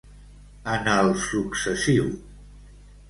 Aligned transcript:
En 0.75 0.89
el 0.93 1.13
successiu. 1.25 2.11